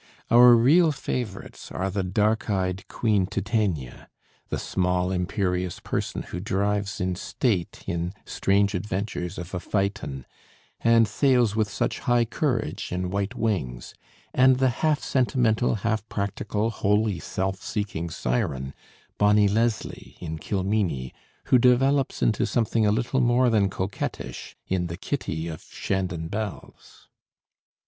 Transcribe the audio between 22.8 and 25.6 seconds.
a little more than coquettish in the Kitty